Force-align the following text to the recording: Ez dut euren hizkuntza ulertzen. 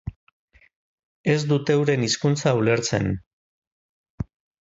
Ez 1.33 1.35
dut 1.51 1.71
euren 1.75 2.07
hizkuntza 2.07 2.55
ulertzen. 2.61 3.07